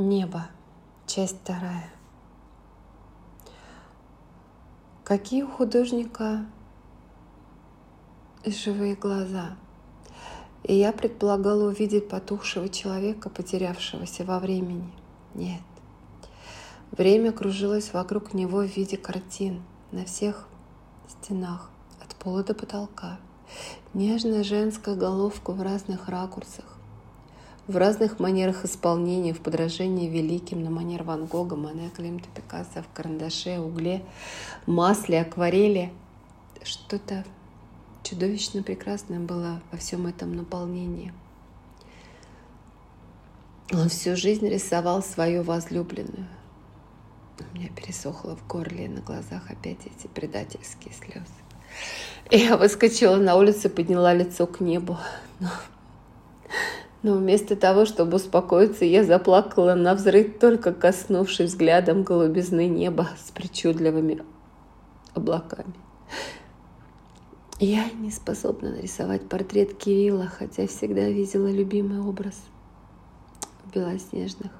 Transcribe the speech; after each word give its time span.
Небо. 0.00 0.46
Часть 1.06 1.40
вторая. 1.42 1.90
Какие 5.04 5.42
у 5.42 5.46
художника 5.46 6.46
живые 8.46 8.94
глаза. 8.94 9.58
И 10.62 10.74
я 10.74 10.92
предполагала 10.92 11.68
увидеть 11.68 12.08
потухшего 12.08 12.70
человека, 12.70 13.28
потерявшегося 13.28 14.24
во 14.24 14.38
времени. 14.38 14.90
Нет. 15.34 15.60
Время 16.92 17.30
кружилось 17.30 17.92
вокруг 17.92 18.32
него 18.32 18.60
в 18.60 18.74
виде 18.74 18.96
картин 18.96 19.62
на 19.92 20.06
всех 20.06 20.48
стенах, 21.08 21.68
от 22.02 22.16
пола 22.16 22.42
до 22.42 22.54
потолка. 22.54 23.18
Нежная 23.92 24.44
женская 24.44 24.96
головка 24.96 25.50
в 25.52 25.60
разных 25.60 26.08
ракурсах, 26.08 26.79
в 27.70 27.76
разных 27.76 28.18
манерах 28.18 28.64
исполнения, 28.64 29.32
в 29.32 29.40
подражении 29.40 30.08
великим 30.08 30.64
на 30.64 30.70
манер 30.70 31.04
Ван 31.04 31.26
Гога, 31.26 31.56
Мане, 31.56 31.90
Климта, 31.94 32.28
Пикассо, 32.34 32.82
в 32.82 32.92
карандаше, 32.92 33.60
угле, 33.60 34.02
масле, 34.66 35.20
акварели. 35.20 35.92
Что-то 36.62 37.24
чудовищно 38.02 38.62
прекрасное 38.62 39.20
было 39.20 39.62
во 39.70 39.78
всем 39.78 40.06
этом 40.06 40.34
наполнении. 40.34 41.12
Он 43.72 43.88
всю 43.88 44.16
жизнь 44.16 44.48
рисовал 44.48 45.02
свою 45.02 45.44
возлюбленную. 45.44 46.26
У 47.38 47.56
меня 47.56 47.68
пересохло 47.68 48.36
в 48.36 48.46
горле, 48.48 48.86
и 48.86 48.88
на 48.88 49.00
глазах 49.00 49.48
опять 49.48 49.78
эти 49.86 50.08
предательские 50.08 50.92
слезы. 50.92 51.24
И 52.30 52.38
я 52.38 52.56
выскочила 52.56 53.16
на 53.16 53.36
улицу, 53.36 53.70
подняла 53.70 54.12
лицо 54.12 54.46
к 54.46 54.60
небу. 54.60 54.98
Но 55.38 55.48
но 57.02 57.14
вместо 57.14 57.56
того, 57.56 57.86
чтобы 57.86 58.16
успокоиться, 58.16 58.84
я 58.84 59.04
заплакала 59.04 59.74
на 59.74 59.94
взрыв, 59.94 60.38
только 60.38 60.72
коснувшись 60.72 61.50
взглядом 61.50 62.02
голубизны 62.02 62.68
неба 62.68 63.08
с 63.16 63.30
причудливыми 63.30 64.22
облаками. 65.14 65.74
Я 67.58 67.90
не 67.90 68.10
способна 68.10 68.70
нарисовать 68.70 69.28
портрет 69.28 69.76
Кирилла, 69.76 70.26
хотя 70.26 70.66
всегда 70.66 71.08
видела 71.08 71.50
любимый 71.50 72.00
образ 72.00 72.40
в 73.64 73.74
белоснежных 73.74 74.50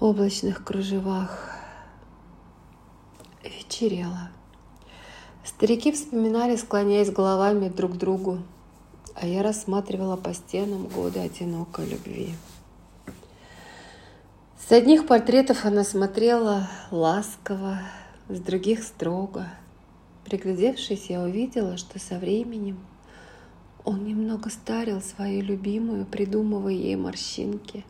облачных 0.00 0.64
кружевах. 0.64 1.48
Вечерело. 3.44 4.30
Старики 5.44 5.92
вспоминали, 5.92 6.56
склоняясь 6.56 7.10
головами 7.10 7.68
друг 7.68 7.92
к 7.92 7.96
другу, 7.96 8.38
а 9.14 9.26
я 9.26 9.42
рассматривала 9.42 10.16
по 10.16 10.34
стенам 10.34 10.86
годы 10.86 11.20
одинокой 11.20 11.86
любви. 11.88 12.34
С 14.58 14.70
одних 14.72 15.06
портретов 15.06 15.64
она 15.64 15.84
смотрела 15.84 16.68
ласково, 16.90 17.80
с 18.28 18.38
других 18.38 18.82
строго. 18.84 19.48
Приглядевшись, 20.24 21.10
я 21.10 21.20
увидела, 21.20 21.76
что 21.76 21.98
со 21.98 22.18
временем 22.18 22.78
он 23.84 24.04
немного 24.04 24.48
старил 24.50 25.02
свою 25.02 25.42
любимую, 25.42 26.06
придумывая 26.06 26.72
ей 26.72 26.96
морщинки. 26.96 27.84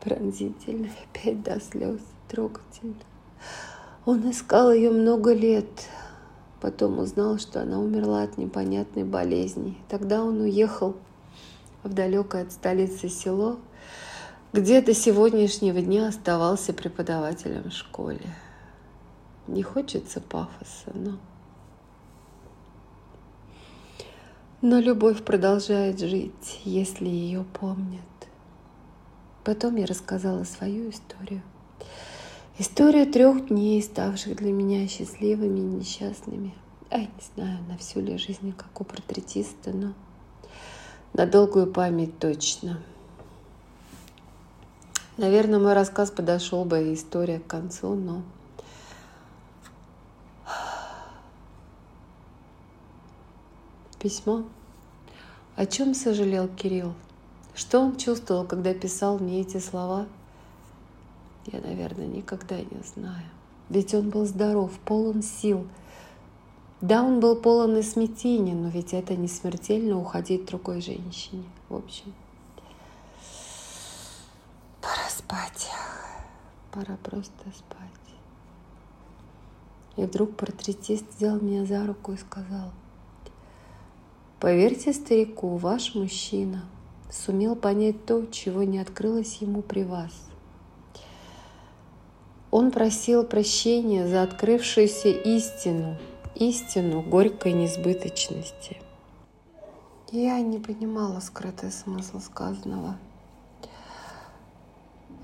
Пронзительно, 0.00 0.90
опять 1.02 1.42
до 1.42 1.58
слез, 1.60 2.00
трогательно. 2.28 2.94
Он 4.04 4.30
искал 4.30 4.70
ее 4.70 4.90
много 4.90 5.32
лет, 5.32 5.88
Потом 6.64 6.98
узнал, 6.98 7.38
что 7.38 7.60
она 7.60 7.78
умерла 7.78 8.22
от 8.22 8.38
непонятной 8.38 9.04
болезни. 9.04 9.76
Тогда 9.90 10.24
он 10.24 10.40
уехал 10.40 10.96
в 11.82 11.92
далекое 11.92 12.44
от 12.44 12.52
столицы 12.52 13.10
село, 13.10 13.58
где 14.54 14.80
до 14.80 14.94
сегодняшнего 14.94 15.82
дня 15.82 16.08
оставался 16.08 16.72
преподавателем 16.72 17.64
в 17.64 17.74
школе. 17.74 18.24
Не 19.46 19.62
хочется 19.62 20.22
пафоса, 20.22 20.90
но... 20.94 21.18
Но 24.62 24.80
любовь 24.80 25.22
продолжает 25.22 26.00
жить, 26.00 26.62
если 26.64 27.08
ее 27.08 27.44
помнят. 27.60 28.00
Потом 29.44 29.76
я 29.76 29.84
рассказала 29.84 30.44
свою 30.44 30.88
историю. 30.88 31.42
История 32.56 33.04
трех 33.04 33.48
дней, 33.48 33.82
ставших 33.82 34.36
для 34.36 34.52
меня 34.52 34.86
счастливыми 34.86 35.58
и 35.58 35.62
несчастными. 35.62 36.54
Ай, 36.88 37.10
не 37.16 37.34
знаю, 37.34 37.58
на 37.64 37.76
всю 37.76 38.00
ли 38.00 38.16
жизнь, 38.16 38.52
как 38.52 38.80
у 38.80 38.84
портретиста, 38.84 39.72
но 39.72 39.92
на 41.14 41.26
долгую 41.26 41.66
память 41.66 42.16
точно. 42.20 42.80
Наверное, 45.16 45.58
мой 45.58 45.72
рассказ 45.72 46.12
подошел 46.12 46.64
бы 46.64 46.80
и 46.80 46.94
история 46.94 47.40
к 47.40 47.46
концу, 47.48 47.96
но 47.96 48.22
письмо. 53.98 54.44
О 55.56 55.66
чем 55.66 55.92
сожалел 55.94 56.46
Кирилл? 56.46 56.94
Что 57.56 57.80
он 57.80 57.96
чувствовал, 57.96 58.46
когда 58.46 58.74
писал 58.74 59.18
мне 59.18 59.40
эти 59.40 59.58
слова– 59.58 60.06
я, 61.46 61.60
наверное, 61.60 62.06
никогда 62.06 62.56
не 62.58 62.82
знаю. 62.94 63.26
Ведь 63.68 63.94
он 63.94 64.10
был 64.10 64.26
здоров, 64.26 64.70
полон 64.84 65.22
сил. 65.22 65.66
Да, 66.80 67.02
он 67.02 67.20
был 67.20 67.36
полон 67.36 67.76
и 67.76 67.82
смятения, 67.82 68.54
но 68.54 68.68
ведь 68.68 68.92
это 68.92 69.16
не 69.16 69.28
смертельно 69.28 69.98
уходить 69.98 70.46
другой 70.46 70.80
женщине. 70.80 71.44
В 71.68 71.76
общем, 71.76 72.12
пора 74.80 75.08
спать. 75.08 75.70
Пора 76.72 76.96
просто 77.02 77.32
спать. 77.56 77.78
И 79.96 80.02
вдруг 80.02 80.36
портретист 80.36 81.04
взял 81.16 81.40
меня 81.40 81.64
за 81.64 81.86
руку 81.86 82.12
и 82.12 82.16
сказал, 82.16 82.70
«Поверьте 84.40 84.92
старику, 84.92 85.56
ваш 85.56 85.94
мужчина 85.94 86.64
сумел 87.10 87.54
понять 87.54 88.04
то, 88.04 88.26
чего 88.26 88.64
не 88.64 88.78
открылось 88.78 89.36
ему 89.36 89.62
при 89.62 89.84
вас. 89.84 90.12
Он 92.54 92.70
просил 92.70 93.24
прощения 93.24 94.06
за 94.06 94.22
открывшуюся 94.22 95.08
истину, 95.08 95.96
истину 96.36 97.02
горькой 97.02 97.52
несбыточности. 97.52 98.80
Я 100.12 100.38
не 100.38 100.60
понимала 100.60 101.18
скрытый 101.18 101.72
смысл 101.72 102.20
сказанного. 102.20 102.96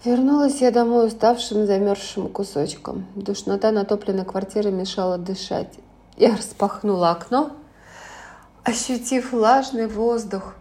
Вернулась 0.05 0.61
я 0.61 0.73
домой 0.73 1.07
уставшим, 1.07 1.67
замерзшим 1.67 2.29
кусочком. 2.31 3.07
Душнота 3.15 3.71
натопленной 3.71 4.25
квартиры 4.25 4.73
мешала 4.73 5.17
дышать. 5.17 5.79
Я 6.17 6.37
распахнула 6.37 7.13
окно, 7.13 7.53
ощутив 8.65 9.31
влажный 9.31 9.87
воздух 9.87 10.57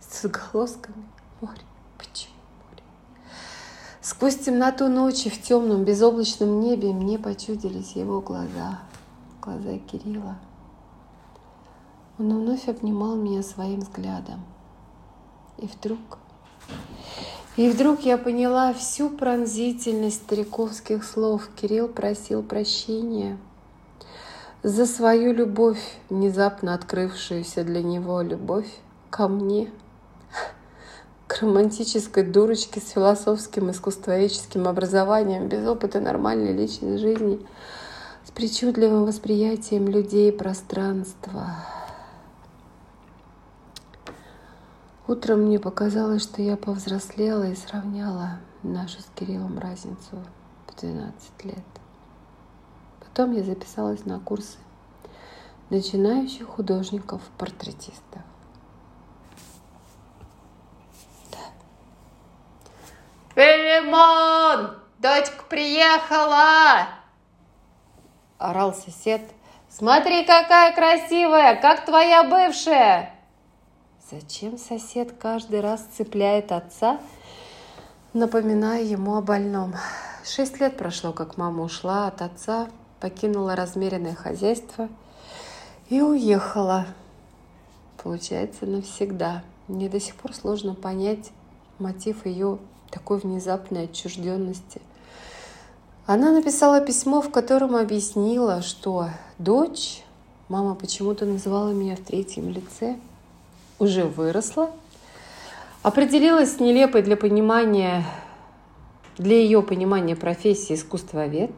с 0.00 0.24
отголосками 0.24 1.04
моря. 1.42 1.60
Сквозь 4.10 4.38
темноту 4.38 4.88
ночи 4.88 5.28
в 5.28 5.38
темном 5.42 5.84
безоблачном 5.84 6.60
небе 6.60 6.94
мне 6.94 7.18
почудились 7.18 7.92
его 7.92 8.22
глаза, 8.22 8.78
глаза 9.42 9.76
Кирилла. 9.80 10.38
Он 12.18 12.40
вновь 12.40 12.70
обнимал 12.70 13.16
меня 13.16 13.42
своим 13.42 13.80
взглядом. 13.80 14.42
И 15.58 15.66
вдруг, 15.66 15.98
и 17.58 17.68
вдруг 17.68 18.00
я 18.00 18.16
поняла 18.16 18.72
всю 18.72 19.10
пронзительность 19.10 20.22
стариковских 20.22 21.04
слов. 21.04 21.46
Кирилл 21.60 21.88
просил 21.88 22.42
прощения 22.42 23.36
за 24.62 24.86
свою 24.86 25.34
любовь, 25.34 25.98
внезапно 26.08 26.72
открывшуюся 26.72 27.62
для 27.62 27.82
него 27.82 28.22
любовь 28.22 28.74
ко 29.10 29.28
мне– 29.28 29.70
к 31.28 31.42
романтической 31.42 32.24
дурочке 32.24 32.80
с 32.80 32.88
философским 32.88 33.70
искусствоведческим 33.70 34.66
образованием, 34.66 35.46
без 35.48 35.64
опыта 35.68 36.00
нормальной 36.00 36.54
личной 36.54 36.96
жизни, 36.96 37.46
с 38.24 38.30
причудливым 38.30 39.04
восприятием 39.04 39.86
людей 39.86 40.30
и 40.30 40.36
пространства. 40.36 41.54
Утром 45.06 45.42
мне 45.42 45.58
показалось, 45.58 46.22
что 46.22 46.40
я 46.40 46.56
повзрослела 46.56 47.50
и 47.50 47.54
сравняла 47.54 48.38
нашу 48.62 49.00
с 49.00 49.06
Кириллом 49.14 49.58
разницу 49.58 50.16
в 50.66 50.80
12 50.80 51.44
лет. 51.44 51.64
Потом 53.00 53.32
я 53.32 53.44
записалась 53.44 54.04
на 54.06 54.18
курсы 54.18 54.56
начинающих 55.68 56.46
художников-портретистов. 56.46 58.22
«Филимон! 63.38 64.74
Дочка 64.98 65.44
приехала!» 65.48 66.88
Орал 68.36 68.74
сосед. 68.74 69.20
«Смотри, 69.68 70.24
какая 70.24 70.74
красивая, 70.74 71.54
как 71.54 71.84
твоя 71.84 72.24
бывшая!» 72.24 73.14
Зачем 74.10 74.58
сосед 74.58 75.12
каждый 75.20 75.60
раз 75.60 75.86
цепляет 75.96 76.50
отца, 76.50 76.98
напоминая 78.12 78.82
ему 78.82 79.14
о 79.14 79.22
больном? 79.22 79.72
Шесть 80.24 80.58
лет 80.58 80.76
прошло, 80.76 81.12
как 81.12 81.36
мама 81.36 81.62
ушла 81.62 82.08
от 82.08 82.22
отца, 82.22 82.66
покинула 82.98 83.54
размеренное 83.54 84.16
хозяйство 84.16 84.88
и 85.88 86.00
уехала. 86.00 86.86
Получается, 88.02 88.66
навсегда. 88.66 89.44
Мне 89.68 89.88
до 89.88 90.00
сих 90.00 90.16
пор 90.16 90.34
сложно 90.34 90.74
понять 90.74 91.30
мотив 91.78 92.26
ее 92.26 92.58
такой 92.90 93.18
внезапной 93.18 93.84
отчужденности. 93.84 94.80
Она 96.06 96.32
написала 96.32 96.80
письмо, 96.80 97.20
в 97.20 97.30
котором 97.30 97.76
объяснила, 97.76 98.62
что 98.62 99.10
дочь, 99.38 100.02
мама 100.48 100.74
почему-то 100.74 101.26
называла 101.26 101.70
меня 101.70 101.96
в 101.96 102.00
третьем 102.00 102.48
лице, 102.48 102.96
уже 103.78 104.04
выросла, 104.04 104.70
определилась 105.82 106.56
с 106.56 106.60
нелепой 106.60 107.02
для 107.02 107.16
понимания, 107.16 108.04
для 109.18 109.36
ее 109.36 109.62
понимания 109.62 110.16
профессии 110.16 110.74
искусствовед. 110.74 111.50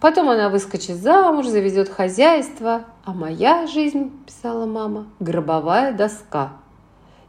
Потом 0.00 0.30
она 0.30 0.48
выскочит 0.48 0.96
замуж, 0.96 1.46
заведет 1.46 1.88
хозяйство, 1.88 2.84
а 3.04 3.12
моя 3.12 3.66
жизнь, 3.66 4.12
писала 4.24 4.66
мама, 4.66 5.06
гробовая 5.18 5.92
доска– 5.92 6.52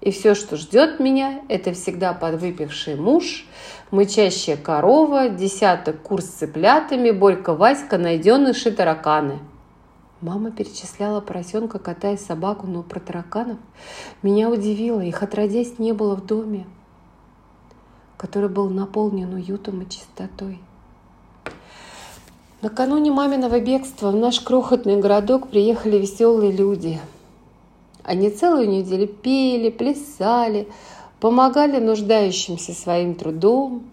и 0.02 0.10
все, 0.10 0.34
что 0.34 0.58
ждет 0.58 1.00
меня, 1.00 1.42
это 1.48 1.74
всегда 1.74 2.14
подвыпивший 2.14 2.96
муж, 2.96 3.46
мычащая 3.92 4.58
корова, 4.58 5.30
десяток 5.30 6.02
кур 6.02 6.22
с 6.22 6.26
цыплятами, 6.26 7.12
Борька 7.12 7.54
Васька, 7.54 8.00
найденыши 8.00 8.72
тараканы. 8.72 9.40
Мама 10.20 10.52
перечисляла 10.52 11.22
поросенка, 11.22 11.80
кота 11.80 12.12
и 12.12 12.18
собаку, 12.18 12.68
но 12.68 12.84
про 12.84 13.00
тараканов 13.00 13.58
меня 14.22 14.50
удивило. 14.50 15.02
Их 15.02 15.22
отродясь 15.24 15.80
не 15.80 15.94
было 15.94 16.16
в 16.16 16.26
доме, 16.26 16.66
который 18.18 18.50
был 18.50 18.70
наполнен 18.70 19.34
уютом 19.34 19.82
и 19.82 19.90
чистотой. 19.90 20.60
Накануне 22.62 23.12
маминого 23.12 23.60
бегства 23.60 24.12
в 24.12 24.16
наш 24.16 24.40
крохотный 24.40 25.00
городок 25.00 25.50
приехали 25.50 25.98
веселые 25.98 26.52
люди– 26.52 27.00
они 28.04 28.30
целую 28.30 28.70
неделю 28.70 29.08
пели, 29.08 29.70
плясали, 29.70 30.68
помогали 31.20 31.80
нуждающимся 31.80 32.74
своим 32.74 33.16
трудом, 33.16 33.84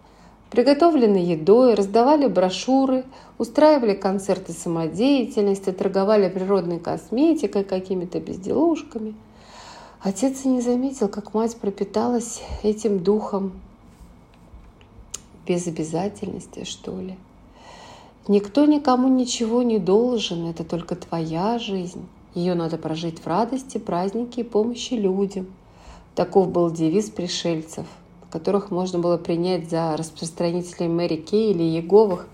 приготовленной 0.51 1.23
едой, 1.23 1.75
раздавали 1.75 2.27
брошюры, 2.27 3.05
устраивали 3.37 3.95
концерты 3.95 4.53
самодеятельности, 4.53 5.71
торговали 5.73 6.29
природной 6.29 6.81
косметикой, 6.81 7.65
какими-то 7.65 8.21
безделушками. 8.21 9.15
Отец 10.01 10.45
и 10.45 10.49
не 10.49 10.61
заметил, 10.61 11.09
как 11.09 11.35
мать 11.35 11.57
пропиталась 11.57 12.43
этим 12.63 13.01
духом 13.01 13.53
без 15.47 15.67
обязательности, 15.67 16.65
что 16.65 16.99
ли. 17.01 17.17
Никто 18.29 18.67
никому 18.67 19.09
ничего 19.09 19.63
не 19.63 19.79
должен, 19.79 20.47
это 20.49 20.63
только 20.63 20.95
твоя 20.95 21.59
жизнь. 21.59 22.07
Ее 22.35 22.55
надо 22.55 22.79
прожить 22.79 23.21
в 23.21 23.27
радости, 23.27 23.79
празднике 23.79 24.43
и 24.43 24.45
помощи 24.45 24.95
людям. 24.95 25.47
Таков 26.15 26.51
был 26.51 26.71
девиз 26.71 27.11
пришельцев, 27.11 27.87
которых 28.31 28.71
можно 28.71 28.99
было 28.99 29.17
принять 29.17 29.71
за 29.71 29.97
распространителей 29.97 30.89
Мэри 30.89 31.17
Кей 31.17 31.53
или 31.53 31.63
Еговых, 31.63 32.27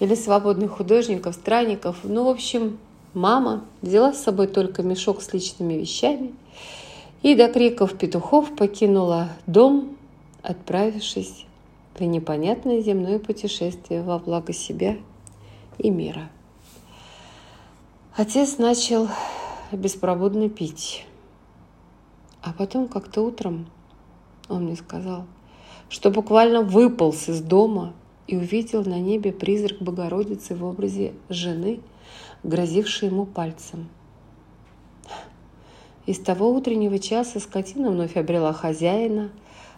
или 0.00 0.14
свободных 0.14 0.72
художников, 0.72 1.34
странников. 1.34 1.98
Ну, 2.02 2.24
в 2.24 2.28
общем, 2.28 2.78
мама 3.14 3.64
взяла 3.82 4.12
с 4.12 4.22
собой 4.22 4.46
только 4.46 4.82
мешок 4.82 5.22
с 5.22 5.32
личными 5.32 5.74
вещами 5.74 6.34
и 7.22 7.34
до 7.34 7.48
криков 7.48 7.96
петухов 7.96 8.54
покинула 8.56 9.28
дом, 9.46 9.96
отправившись 10.42 11.46
в 11.98 12.02
непонятное 12.02 12.80
земное 12.80 13.18
путешествие 13.18 14.02
во 14.02 14.18
благо 14.18 14.52
себя 14.52 14.96
и 15.78 15.90
мира. 15.90 16.30
Отец 18.16 18.58
начал 18.58 19.08
беспробудно 19.70 20.48
пить. 20.48 21.06
А 22.42 22.52
потом 22.52 22.88
как-то 22.88 23.22
утром 23.22 23.66
он 24.48 24.64
мне 24.64 24.74
сказал, 24.74 25.26
что 25.88 26.10
буквально 26.10 26.62
выполз 26.62 27.28
из 27.28 27.40
дома 27.40 27.92
и 28.26 28.36
увидел 28.36 28.84
на 28.84 28.98
небе 28.98 29.30
призрак 29.32 29.80
Богородицы 29.80 30.56
в 30.56 30.64
образе 30.64 31.14
жены, 31.28 31.80
грозившей 32.42 33.10
ему 33.10 33.26
пальцем. 33.26 33.88
И 36.06 36.12
с 36.12 36.18
того 36.18 36.50
утреннего 36.50 36.98
часа 36.98 37.38
скотина 37.38 37.92
вновь 37.92 38.16
обрела 38.16 38.52
хозяина, 38.52 39.30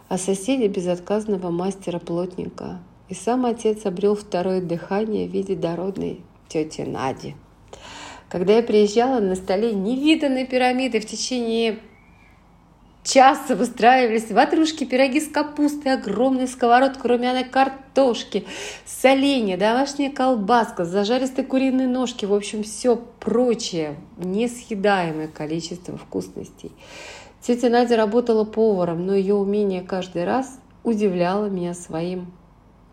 а 0.09 0.17
соседи 0.17 0.65
безотказного 0.65 1.51
мастера-плотника. 1.51 2.79
И 3.09 3.13
сам 3.13 3.45
отец 3.45 3.85
обрел 3.85 4.15
второе 4.15 4.59
дыхание 4.59 5.27
в 5.27 5.31
виде 5.31 5.55
дородной 5.55 6.21
тети 6.47 6.81
Нади. 6.81 7.35
Когда 8.33 8.53
я 8.53 8.63
приезжала, 8.63 9.19
на 9.19 9.35
столе 9.35 9.75
невиданные 9.75 10.47
пирамиды 10.47 10.99
в 10.99 11.05
течение 11.05 11.77
часа 13.03 13.55
выстраивались 13.55 14.31
ватрушки, 14.31 14.85
пироги 14.85 15.21
с 15.21 15.27
капустой, 15.27 15.93
огромная 15.93 16.47
сковородка 16.47 17.07
румяной 17.07 17.43
картошки, 17.43 18.45
соленья, 18.87 19.55
домашняя 19.55 20.09
колбаска, 20.09 20.83
зажаристые 20.83 21.45
куриные 21.45 21.87
ножки, 21.87 22.25
в 22.25 22.33
общем, 22.33 22.63
все 22.63 22.95
прочее, 23.19 23.97
несъедаемое 24.17 25.27
количество 25.27 25.95
вкусностей. 25.95 26.71
Тетя 27.39 27.69
Надя 27.69 27.97
работала 27.97 28.45
поваром, 28.45 29.05
но 29.05 29.13
ее 29.13 29.35
умение 29.35 29.83
каждый 29.83 30.25
раз 30.25 30.59
удивляло 30.83 31.49
меня 31.49 31.75
своим 31.75 32.33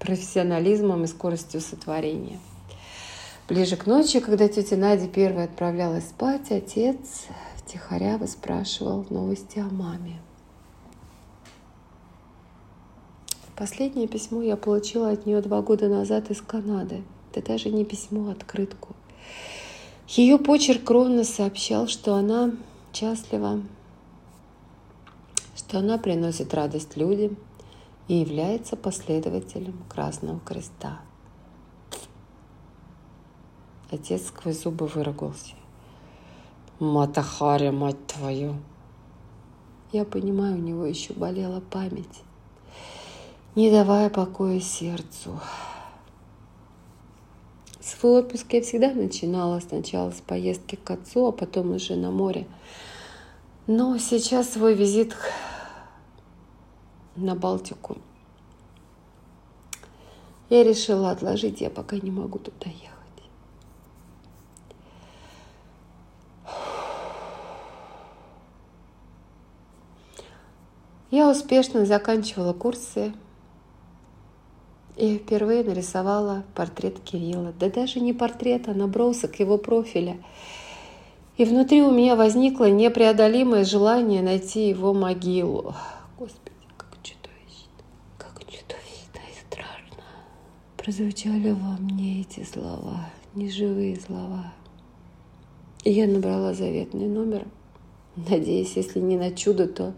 профессионализмом 0.00 1.04
и 1.04 1.06
скоростью 1.06 1.62
сотворения. 1.62 2.38
Ближе 3.50 3.76
к 3.76 3.86
ночи, 3.86 4.20
когда 4.20 4.46
тетя 4.46 4.76
Надя 4.76 5.08
первая 5.08 5.46
отправлялась 5.46 6.08
спать, 6.08 6.52
отец 6.52 7.26
втихаря 7.56 8.16
выспрашивал 8.16 9.04
новости 9.10 9.58
о 9.58 9.64
маме. 9.64 10.20
Последнее 13.56 14.06
письмо 14.06 14.40
я 14.40 14.56
получила 14.56 15.10
от 15.10 15.26
нее 15.26 15.42
два 15.42 15.62
года 15.62 15.88
назад 15.88 16.30
из 16.30 16.40
Канады. 16.40 17.02
Это 17.34 17.44
даже 17.44 17.70
не 17.70 17.84
письмо, 17.84 18.28
а 18.28 18.32
открытку. 18.32 18.94
Ее 20.06 20.38
почерк 20.38 20.88
ровно 20.88 21.24
сообщал, 21.24 21.88
что 21.88 22.14
она 22.14 22.52
счастлива, 22.92 23.62
что 25.56 25.80
она 25.80 25.98
приносит 25.98 26.54
радость 26.54 26.96
людям 26.96 27.36
и 28.06 28.14
является 28.14 28.76
последователем 28.76 29.82
Красного 29.88 30.38
Креста. 30.38 31.00
Отец 33.90 34.28
сквозь 34.28 34.62
зубы 34.62 34.86
выругался. 34.86 35.54
Матахари, 36.78 37.70
мать 37.70 38.06
твою! 38.06 38.56
Я 39.92 40.04
понимаю, 40.04 40.54
у 40.54 40.60
него 40.60 40.86
еще 40.86 41.12
болела 41.12 41.60
память, 41.60 42.22
не 43.56 43.70
давая 43.70 44.08
покоя 44.08 44.60
сердцу. 44.60 45.40
Свой 47.80 48.20
отпуск 48.20 48.52
я 48.52 48.62
всегда 48.62 48.92
начинала 48.92 49.58
сначала 49.58 50.12
с 50.12 50.20
поездки 50.20 50.76
к 50.76 50.90
отцу, 50.90 51.26
а 51.26 51.32
потом 51.32 51.72
уже 51.72 51.96
на 51.96 52.10
море. 52.10 52.46
Но 53.66 53.98
сейчас 53.98 54.50
свой 54.50 54.74
визит 54.74 55.16
на 57.16 57.34
Балтику 57.34 57.98
я 60.50 60.64
решила 60.64 61.12
отложить, 61.12 61.60
я 61.60 61.70
пока 61.70 61.96
не 61.96 62.10
могу 62.10 62.38
туда 62.38 62.68
ехать. 62.70 62.99
Я 71.10 71.28
успешно 71.28 71.86
заканчивала 71.86 72.52
курсы 72.52 73.12
и 74.96 75.18
впервые 75.18 75.64
нарисовала 75.64 76.44
портрет 76.54 77.00
Кирилла. 77.00 77.52
Да 77.58 77.68
даже 77.68 77.98
не 77.98 78.12
портрет, 78.12 78.68
а 78.68 78.74
набросок 78.74 79.40
его 79.40 79.58
профиля. 79.58 80.18
И 81.36 81.44
внутри 81.44 81.82
у 81.82 81.90
меня 81.90 82.14
возникло 82.14 82.70
непреодолимое 82.70 83.64
желание 83.64 84.22
найти 84.22 84.68
его 84.68 84.94
могилу. 84.94 85.74
Господи, 86.16 86.54
как 86.76 86.90
чудовищно, 87.02 87.82
как 88.16 88.38
чудовищно 88.44 89.20
и 89.26 89.46
страшно. 89.46 90.04
Прозвучали 90.76 91.50
во 91.50 91.76
мне 91.78 92.20
эти 92.20 92.44
слова, 92.44 93.10
неживые 93.34 93.98
слова. 93.98 94.52
И 95.82 95.90
я 95.90 96.06
набрала 96.06 96.54
заветный 96.54 97.08
номер, 97.08 97.46
надеясь, 98.14 98.76
если 98.76 99.00
не 99.00 99.16
на 99.16 99.32
чудо, 99.32 99.66
то 99.66 99.94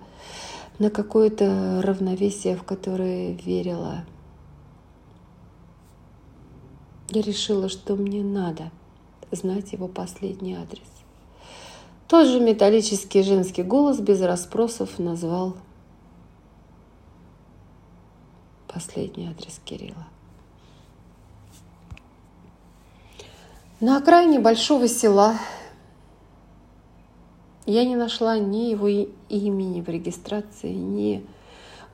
на 0.78 0.90
какое-то 0.90 1.80
равновесие, 1.82 2.56
в 2.56 2.62
которое 2.64 3.32
верила. 3.32 4.04
Я 7.10 7.22
решила, 7.22 7.68
что 7.68 7.94
мне 7.94 8.22
надо 8.22 8.70
знать 9.30 9.72
его 9.72 9.88
последний 9.88 10.54
адрес. 10.54 10.88
Тот 12.08 12.26
же 12.26 12.40
металлический 12.40 13.22
женский 13.22 13.62
голос 13.62 13.98
без 13.98 14.20
расспросов 14.20 14.98
назвал 14.98 15.56
последний 18.66 19.28
адрес 19.28 19.60
Кирилла. 19.64 20.06
На 23.80 23.96
окраине 23.96 24.38
большого 24.38 24.88
села 24.88 25.36
я 27.66 27.84
не 27.84 27.96
нашла 27.96 28.38
ни 28.38 28.70
его 28.70 28.88
имени 28.88 29.80
в 29.80 29.88
регистрации, 29.88 30.72
ни 30.72 31.24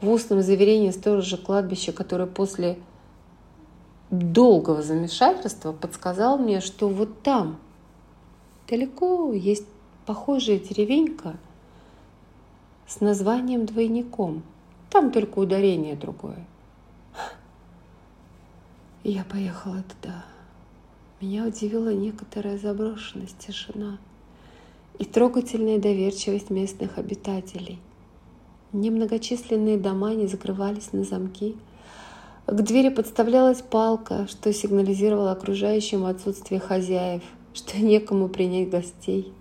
в 0.01 0.11
устном 0.11 0.43
заверении 0.43 0.91
сторожа 0.91 1.37
кладбища, 1.37 1.93
который 1.93 2.27
после 2.27 2.79
долгого 4.11 4.83
замешательства 4.83 5.73
подсказал 5.73 6.39
мне, 6.39 6.61
что 6.61 6.89
вот 6.89 7.23
там, 7.23 7.59
далеко, 8.69 9.33
есть 9.33 9.67
похожая 10.07 10.59
деревенька 10.59 11.37
с 12.87 13.01
названием 13.01 13.67
двойником. 13.67 14.43
Там 14.91 15.13
только 15.13 15.39
ударение 15.39 15.97
другое. 15.97 16.47
я 19.05 19.23
поехала 19.25 19.83
туда. 19.83 20.25
Меня 21.21 21.45
удивила 21.45 21.93
некоторая 21.93 22.57
заброшенность, 22.57 23.37
тишина 23.39 23.99
и 24.99 25.05
трогательная 25.05 25.79
доверчивость 25.79 26.51
местных 26.51 26.99
обитателей. 26.99 27.79
Немногочисленные 28.73 29.79
дома 29.79 30.15
не 30.15 30.27
закрывались 30.27 30.93
на 30.93 31.05
замки. 31.05 31.57
К 32.47 32.61
двери 32.63 32.89
подставлялась 32.89 33.63
палка, 33.63 34.27
что 34.29 34.53
сигнализировало 34.53 35.33
окружающим 35.33 36.05
отсутствие 36.05 36.61
хозяев, 36.61 37.23
что 37.55 37.79
некому 37.79 38.29
принять 38.29 38.71
гостей. 38.71 39.33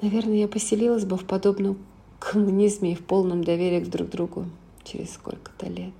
Наверное, 0.00 0.36
я 0.36 0.48
поселилась 0.48 1.04
бы 1.04 1.16
в 1.16 1.24
подобном 1.24 1.78
коммунизме 2.20 2.92
и 2.92 2.94
в 2.94 3.04
полном 3.04 3.42
доверии 3.42 3.84
друг 3.84 4.08
к 4.08 4.10
другу 4.12 4.46
через 4.84 5.14
сколько-то 5.14 5.66
лет. 5.66 5.92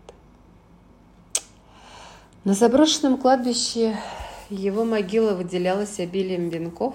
На 2.44 2.54
заброшенном 2.54 3.18
кладбище 3.18 3.96
его 4.50 4.84
могила 4.84 5.34
выделялась 5.34 5.98
обилием 5.98 6.48
венков 6.48 6.94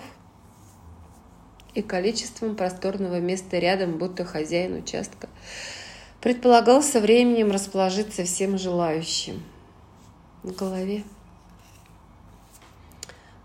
и 1.75 1.81
количеством 1.81 2.55
просторного 2.55 3.19
места 3.19 3.57
рядом, 3.57 3.97
будто 3.97 4.25
хозяин 4.25 4.75
участка. 4.75 5.29
Предполагал 6.21 6.81
со 6.81 6.99
временем 7.01 7.51
расположиться 7.51 8.23
всем 8.23 8.57
желающим. 8.57 9.43
В 10.43 10.53
голове 10.53 11.03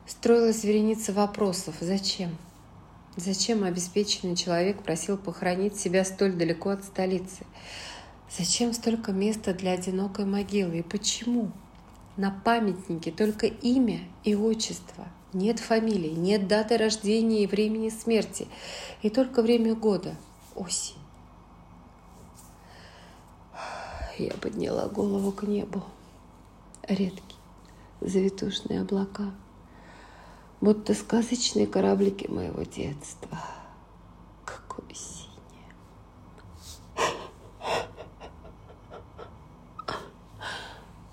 строилась 0.06 0.64
вереница 0.64 1.12
вопросов. 1.12 1.76
Зачем? 1.80 2.36
Зачем 3.16 3.64
обеспеченный 3.64 4.36
человек 4.36 4.82
просил 4.82 5.18
похоронить 5.18 5.76
себя 5.76 6.04
столь 6.04 6.32
далеко 6.32 6.70
от 6.70 6.84
столицы? 6.84 7.44
Зачем 8.30 8.72
столько 8.72 9.12
места 9.12 9.54
для 9.54 9.72
одинокой 9.72 10.24
могилы? 10.24 10.78
И 10.78 10.82
почему? 10.82 11.50
На 12.16 12.30
памятнике 12.30 13.10
только 13.10 13.46
имя 13.46 14.00
и 14.22 14.34
отчество. 14.34 15.06
Нет 15.32 15.58
фамилии, 15.58 16.10
нет 16.10 16.48
даты 16.48 16.76
рождения 16.76 17.44
и 17.44 17.46
времени 17.46 17.90
смерти. 17.90 18.48
И 19.02 19.10
только 19.10 19.42
время 19.42 19.74
года– 19.74 20.16
осень. 20.54 20.96
Я 24.18 24.32
подняла 24.32 24.88
голову 24.88 25.30
к 25.32 25.42
небу. 25.44 25.82
Редкие 26.88 27.38
завитушные 28.00 28.80
облака– 28.80 29.32
будто 30.60 30.94
сказочные 30.94 31.66
кораблики 31.66 32.26
моего 32.26 32.62
детства. 32.62 33.38
Какое 34.44 34.94
синее. 34.94 35.28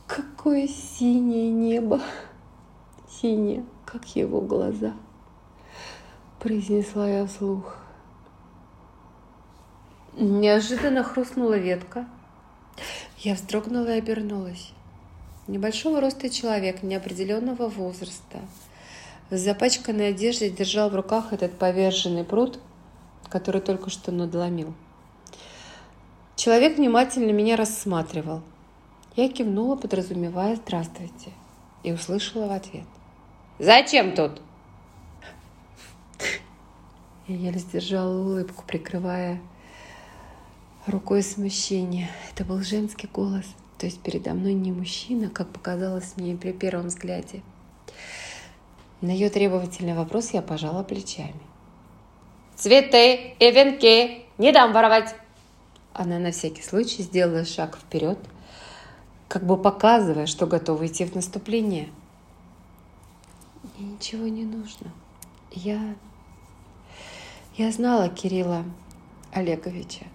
Какое 0.07 0.67
синее 0.67 1.51
небо. 1.51 2.01
Синее, 3.09 3.63
как 3.95 4.15
его 4.15 4.41
глаза. 4.41 4.93
Произнесла 6.39 7.09
я 7.09 7.25
вслух. 7.25 7.77
Неожиданно 10.17 11.03
хрустнула 11.03 11.57
ветка. 11.57 12.05
Я 13.19 13.35
вздрогнула 13.35 13.95
и 13.95 13.99
обернулась. 13.99 14.71
Небольшого 15.47 16.01
роста 16.01 16.29
человек 16.29 16.83
неопределенного 16.83 17.67
возраста– 17.67 18.39
в 19.31 19.37
запачканной 19.37 20.09
одежде 20.09 20.51
держал 20.51 20.91
в 20.91 20.95
руках 20.95 21.33
этот 21.33 21.57
поверженный 21.57 22.23
пруд, 22.23 22.59
который 23.27 23.59
только 23.59 23.89
что 23.89 24.11
надломил. 24.11 24.75
Человек 26.35 26.77
внимательно 26.77 27.31
меня 27.31 27.55
рассматривал. 27.55 28.41
Я 29.15 29.27
кивнула, 29.29 29.77
подразумевая 29.77 30.57
«здравствуйте», 30.57 31.31
и 31.81 31.91
услышала 31.91 32.47
в 32.47 32.51
ответ. 32.51 32.85
«Зачем 33.59 34.13
тут?» 34.13 34.41
Я 37.27 37.35
еле 37.35 37.59
сдержала 37.59 38.19
улыбку, 38.19 38.63
прикрывая 38.67 39.41
рукой 40.85 41.23
смущение. 41.23 42.09
Это 42.31 42.45
был 42.45 42.61
женский 42.61 43.07
голос, 43.07 43.45
то 43.77 43.85
есть 43.85 43.99
передо 44.01 44.33
мной 44.33 44.53
не 44.53 44.71
мужчина, 44.71 45.29
как 45.29 45.49
показалось 45.49 46.13
мне 46.17 46.35
при 46.35 46.51
первом 46.51 46.87
взгляде– 46.87 47.41
на 49.01 49.11
ее 49.11 49.29
требовательный 49.29 49.93
вопрос 49.93 50.31
я 50.31 50.41
пожала 50.41 50.81
плечами. 50.81 51.35
«Цветы 52.55 53.35
и 53.37 53.51
венки 53.51 54.25
не 54.37 54.51
дам 54.51 54.71
воровать!» 54.71 55.13
Она 55.93 56.17
на 56.17 56.31
всякий 56.31 56.63
случай 56.63 57.03
сделала 57.03 57.45
шаг 57.45 57.77
вперед, 57.77 58.17
как 59.27 59.45
бы 59.45 59.57
показывая, 59.57 60.25
что 60.25 60.47
готова 60.47 60.87
идти 60.87 61.05
в 61.05 61.13
наступление. 61.13 61.89
Мне 63.65 63.93
ничего 63.93 64.27
не 64.27 64.43
нужно. 64.43 64.91
Я... 65.51 65.95
Я 67.55 67.71
знала 67.71 68.09
Кирилла 68.09 68.63
Олеговича. 69.33 70.05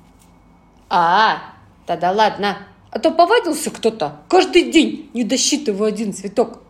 А, 0.88 1.54
тогда 1.87 2.12
ладно. 2.12 2.59
А 2.90 2.99
то 2.99 3.11
повадился 3.11 3.71
кто-то 3.71 4.21
каждый 4.28 4.71
день, 4.71 5.11
не 5.14 5.25
досчитывая 5.25 5.88
один 5.88 6.12
цветок. 6.12 6.61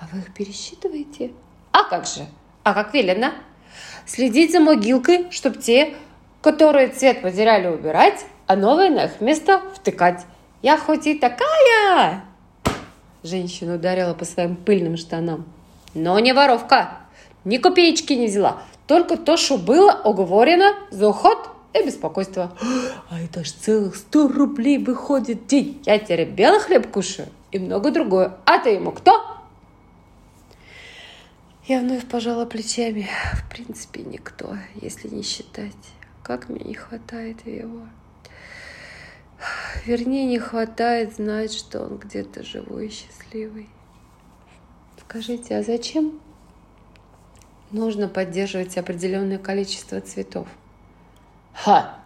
А 0.00 0.06
вы 0.10 0.18
их 0.18 0.34
пересчитываете? 0.34 1.32
А 1.70 1.84
как 1.84 2.06
же? 2.06 2.26
А 2.64 2.74
как 2.74 2.92
велено? 2.92 3.32
Следить 4.06 4.52
за 4.52 4.60
могилкой, 4.60 5.30
чтобы 5.30 5.58
те, 5.58 5.94
которые 6.42 6.88
цвет 6.88 7.22
потеряли, 7.22 7.68
убирать, 7.68 8.24
а 8.46 8.56
новые 8.56 8.90
на 8.90 9.04
их 9.04 9.20
место 9.20 9.62
втыкать. 9.74 10.26
Я 10.62 10.76
хоть 10.76 11.06
и 11.06 11.18
такая... 11.18 12.24
Женщина 13.22 13.76
ударила 13.76 14.14
по 14.14 14.24
своим 14.24 14.56
пыльным 14.56 14.96
штанам. 14.96 15.46
Но 15.94 16.18
не 16.18 16.32
воровка. 16.32 16.98
Ни 17.44 17.58
копеечки 17.58 18.12
не 18.12 18.26
взяла. 18.26 18.62
Только 18.86 19.16
то, 19.16 19.36
что 19.36 19.56
было 19.58 20.00
уговорено 20.04 20.74
за 20.90 21.08
уход 21.08 21.50
и 21.72 21.84
беспокойство. 21.84 22.56
А 23.10 23.20
это 23.20 23.44
ж 23.44 23.52
целых 23.52 23.96
сто 23.96 24.28
рублей 24.28 24.78
выходит 24.78 25.46
день. 25.46 25.82
Я 25.86 25.98
теперь 25.98 26.24
белый 26.28 26.60
хлеб 26.60 26.90
кушаю 26.90 27.28
и 27.52 27.58
много 27.58 27.90
другое. 27.90 28.36
А 28.44 28.58
ты 28.58 28.70
ему 28.70 28.90
кто? 28.90 29.24
Я 31.66 31.80
вновь 31.80 32.06
пожала 32.06 32.44
плечами. 32.44 33.08
В 33.34 33.48
принципе, 33.48 34.02
никто, 34.02 34.56
если 34.82 35.08
не 35.08 35.22
считать, 35.22 35.72
как 36.22 36.48
мне 36.48 36.62
не 36.64 36.74
хватает 36.74 37.46
его. 37.46 37.86
Вернее, 39.86 40.26
не 40.26 40.38
хватает 40.38 41.14
знать, 41.14 41.52
что 41.52 41.84
он 41.84 41.98
где-то 41.98 42.42
живой 42.42 42.88
и 42.88 42.90
счастливый. 42.90 43.68
Скажите, 45.08 45.56
а 45.56 45.62
зачем 45.62 46.20
нужно 47.70 48.08
поддерживать 48.08 48.76
определенное 48.76 49.38
количество 49.38 50.00
цветов? 50.00 50.48
Ха! 51.52 51.98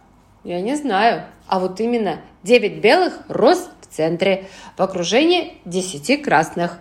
Я 0.43 0.61
не 0.61 0.75
знаю. 0.75 1.25
А 1.47 1.59
вот 1.59 1.79
именно 1.79 2.21
9 2.43 2.81
белых 2.81 3.19
роз 3.27 3.69
в 3.81 3.87
центре, 3.87 4.47
в 4.77 4.81
окружении 4.81 5.57
10 5.65 6.21
красных. 6.21 6.79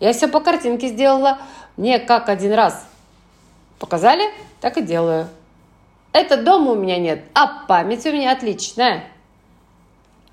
Я 0.00 0.12
все 0.12 0.28
по 0.28 0.40
картинке 0.40 0.88
сделала. 0.88 1.38
Мне 1.76 1.98
как 1.98 2.28
один 2.28 2.52
раз 2.52 2.86
показали, 3.78 4.24
так 4.60 4.78
и 4.78 4.82
делаю. 4.82 5.28
Это 6.12 6.42
дома 6.42 6.72
у 6.72 6.76
меня 6.76 6.98
нет, 6.98 7.24
а 7.34 7.66
память 7.66 8.06
у 8.06 8.12
меня 8.12 8.32
отличная. 8.32 9.04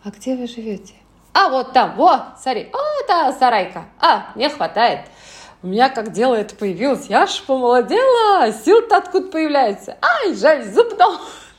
А 0.03 0.11
где 0.11 0.35
вы 0.35 0.47
живете? 0.47 0.93
А 1.33 1.49
вот 1.49 1.73
там, 1.73 1.95
во, 1.95 2.35
смотри, 2.37 2.69
о, 2.73 3.03
это 3.03 3.37
сарайка. 3.37 3.85
А, 3.99 4.31
мне 4.35 4.49
хватает. 4.49 5.01
У 5.63 5.67
меня 5.67 5.89
как 5.89 6.11
дело 6.11 6.35
это 6.35 6.55
появилось, 6.55 7.05
я 7.05 7.27
ж 7.27 7.43
помолодела, 7.43 8.51
сил-то 8.51 8.97
откуда 8.97 9.27
появляется. 9.27 9.97
Ай, 10.01 10.33
жаль, 10.33 10.63
зуб 10.65 10.93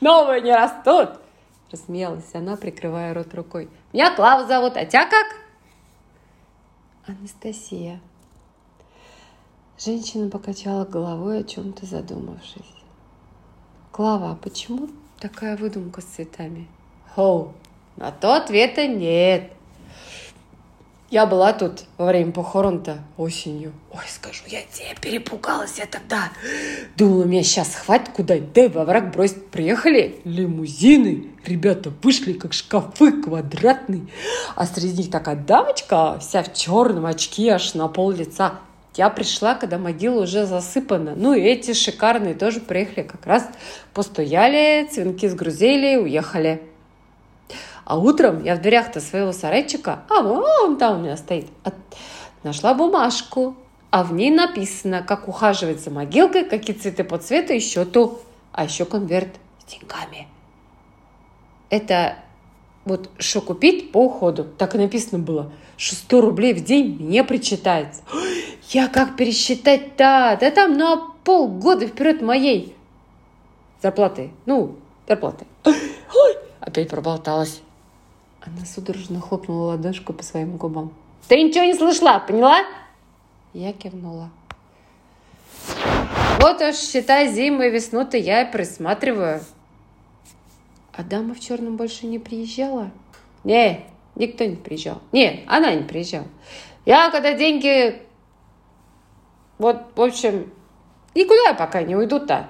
новые 0.01 0.41
не 0.41 0.53
растут. 0.53 1.21
Рассмеялась 1.71 2.35
она, 2.35 2.55
прикрывая 2.57 3.13
рот 3.13 3.33
рукой. 3.33 3.69
Меня 3.93 4.13
Клава 4.13 4.45
зовут, 4.45 4.77
а 4.77 4.85
тебя 4.85 5.05
как? 5.05 5.27
Анастасия. 7.07 7.99
Женщина 9.79 10.29
покачала 10.29 10.85
головой, 10.85 11.39
о 11.39 11.43
чем-то 11.43 11.85
задумавшись. 11.85 12.61
Клава, 13.91 14.31
а 14.31 14.35
почему 14.35 14.89
такая 15.19 15.57
выдумка 15.57 16.01
с 16.01 16.05
цветами? 16.05 16.67
Хоу, 17.15 17.53
на 17.95 18.11
то 18.11 18.35
ответа 18.35 18.87
нет. 18.87 19.51
Я 21.13 21.27
была 21.27 21.53
тут 21.53 21.83
во 21.99 22.07
время 22.07 22.31
похорон-то 22.31 22.97
осенью. 23.17 23.71
Ой, 23.91 24.01
скажу, 24.07 24.41
я 24.47 24.61
тебе 24.61 24.95
перепугалась 24.99 25.77
я 25.77 25.85
тогда. 25.85 26.31
Думала, 26.97 27.25
меня 27.25 27.43
сейчас 27.43 27.75
хватит 27.75 28.09
куда-нибудь, 28.09 28.51
да 28.53 28.67
во 28.69 28.83
враг 28.83 29.11
бросить. 29.11 29.45
Приехали 29.51 30.19
лимузины, 30.23 31.27
ребята 31.45 31.93
вышли, 32.01 32.33
как 32.33 32.53
шкафы 32.53 33.21
квадратные. 33.21 34.07
А 34.55 34.65
среди 34.65 35.03
них 35.03 35.11
такая 35.11 35.35
дамочка, 35.35 36.17
вся 36.19 36.41
в 36.41 36.51
черном 36.55 37.05
очки, 37.05 37.47
аж 37.47 37.75
на 37.75 37.87
пол 37.89 38.09
лица. 38.09 38.55
Я 38.95 39.11
пришла, 39.11 39.53
когда 39.53 39.77
могила 39.77 40.23
уже 40.23 40.47
засыпана. 40.47 41.13
Ну 41.15 41.35
и 41.35 41.41
эти 41.41 41.73
шикарные 41.73 42.33
тоже 42.33 42.59
приехали 42.59 43.03
как 43.03 43.27
раз. 43.27 43.47
Постояли, 43.93 44.87
цвинки 44.91 45.27
сгрузили, 45.27 45.95
уехали. 45.97 46.72
А 47.85 47.97
утром 47.97 48.43
я 48.43 48.55
в 48.55 48.61
дверях-то 48.61 49.01
своего 49.01 49.33
сарайчика, 49.33 50.03
а 50.09 50.21
вон 50.21 50.77
там 50.77 50.99
у 50.99 51.03
меня 51.03 51.17
стоит, 51.17 51.47
нашла 52.43 52.73
бумажку, 52.73 53.55
а 53.91 54.03
в 54.03 54.13
ней 54.13 54.31
написано, 54.31 55.03
как 55.03 55.27
ухаживать 55.27 55.79
за 55.79 55.91
могилкой, 55.91 56.45
какие 56.45 56.75
цветы 56.75 57.03
по 57.03 57.17
цвету 57.17 57.53
и 57.53 57.59
счету, 57.59 58.19
а 58.51 58.63
еще 58.63 58.85
конверт 58.85 59.29
с 59.59 59.71
деньгами. 59.71 60.27
Это 61.69 62.15
вот 62.85 63.09
что 63.17 63.41
купить 63.41 63.91
по 63.91 64.05
уходу, 64.05 64.43
так 64.43 64.75
и 64.75 64.77
написано 64.77 65.19
было, 65.19 65.51
что 65.77 65.95
100 65.95 66.21
рублей 66.21 66.53
в 66.53 66.63
день 66.63 66.97
мне 66.99 67.23
причитается. 67.23 68.01
Я 68.69 68.87
как 68.87 69.15
пересчитать-то? 69.15 70.37
Да 70.39 70.51
там 70.51 70.77
на 70.77 70.97
полгода 71.23 71.87
вперед 71.87 72.21
моей 72.21 72.75
зарплаты. 73.81 74.31
Ну, 74.45 74.77
зарплаты. 75.07 75.45
Опять 76.59 76.89
проболталась. 76.89 77.61
Она 78.45 78.65
судорожно 78.65 79.21
хлопнула 79.21 79.67
ладошку 79.67 80.11
по 80.11 80.21
своим 80.21 80.57
губам. 80.57 80.93
«Ты 81.29 81.41
ничего 81.41 81.63
не 81.63 81.73
слышала, 81.73 82.19
поняла?» 82.19 82.59
Я 83.53 83.71
кивнула. 83.71 84.29
«Вот 86.41 86.61
уж, 86.61 86.75
считай, 86.75 87.31
зиму 87.31 87.61
и 87.61 87.69
весну-то 87.69 88.17
я 88.17 88.41
и 88.41 88.51
присматриваю». 88.51 89.41
«А 90.91 91.03
дама 91.03 91.33
в 91.33 91.39
черном 91.39 91.77
больше 91.77 92.05
не 92.05 92.19
приезжала?» 92.19 92.91
«Не, 93.45 93.85
никто 94.15 94.43
не 94.43 94.57
приезжал. 94.57 95.01
Не, 95.13 95.45
она 95.47 95.73
не 95.73 95.83
приезжала. 95.83 96.27
Я 96.85 97.09
когда 97.11 97.33
деньги... 97.33 98.01
Вот, 99.57 99.83
в 99.95 100.01
общем, 100.01 100.51
никуда 101.15 101.49
я 101.49 101.53
пока 101.53 101.81
не 101.81 101.95
уйду-то». 101.95 102.49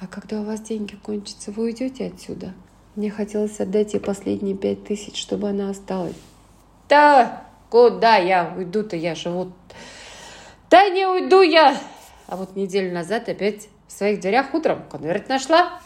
«А 0.00 0.06
когда 0.06 0.40
у 0.40 0.44
вас 0.44 0.60
деньги 0.60 0.94
кончатся, 0.94 1.50
вы 1.50 1.64
уйдете 1.64 2.06
отсюда?» 2.06 2.54
Мне 2.96 3.10
хотелось 3.10 3.58
отдать 3.58 3.94
ей 3.94 3.98
последние 3.98 4.54
пять 4.54 4.84
тысяч, 4.84 5.20
чтобы 5.20 5.48
она 5.48 5.70
осталась. 5.70 6.14
Да, 6.88 7.42
куда 7.68 8.16
я 8.16 8.54
уйду-то, 8.56 8.94
я 8.94 9.16
живу. 9.16 9.52
Да 10.70 10.88
не 10.90 11.04
уйду 11.04 11.42
я. 11.42 11.76
А 12.28 12.36
вот 12.36 12.54
неделю 12.54 12.94
назад 12.94 13.28
опять 13.28 13.68
в 13.88 13.92
своих 13.92 14.20
дверях 14.20 14.54
утром 14.54 14.84
конверт 14.88 15.28
нашла. 15.28 15.80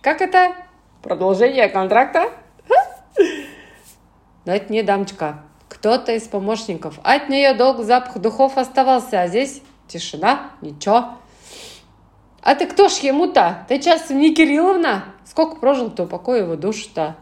Как 0.00 0.20
это? 0.20 0.56
Продолжение 1.00 1.68
контракта? 1.68 2.32
Но 4.44 4.52
это 4.52 4.72
не 4.72 4.82
дамочка. 4.82 5.44
Кто-то 5.68 6.12
из 6.12 6.26
помощников. 6.26 6.98
От 7.04 7.28
нее 7.28 7.54
долго 7.54 7.84
запах 7.84 8.18
духов 8.18 8.58
оставался, 8.58 9.20
а 9.22 9.28
здесь 9.28 9.62
тишина, 9.86 10.50
ничего. 10.60 11.18
А 12.42 12.56
ты 12.56 12.66
кто 12.66 12.88
ж 12.88 12.94
ему-то? 12.98 13.64
Ты 13.68 13.80
часом 13.80 14.18
не 14.18 14.34
Кирилловна? 14.34 15.04
Сколько 15.24 15.56
прожил-то, 15.56 16.04
упокой 16.04 16.40
его 16.40 16.56
душу-то? 16.56 17.16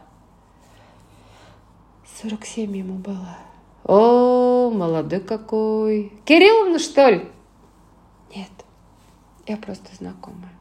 47 2.21 2.75
ему 2.75 2.95
было. 2.95 3.37
О, 3.83 4.71
молодой 4.71 5.19
какой. 5.19 6.11
Кирилловна, 6.25 6.79
что 6.79 7.07
ли? 7.09 7.29
Нет, 8.35 8.49
я 9.45 9.57
просто 9.57 9.95
знакомая. 9.95 10.60